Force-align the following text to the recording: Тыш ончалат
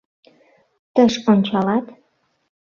Тыш 0.93 1.13
ончалат 1.31 1.85